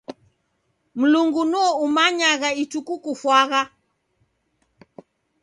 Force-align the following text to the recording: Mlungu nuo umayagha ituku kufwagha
Mlungu 0.99 1.41
nuo 1.51 1.69
umayagha 1.85 2.49
ituku 2.63 2.93
kufwagha 3.03 3.61